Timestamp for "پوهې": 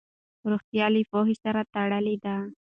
1.11-1.35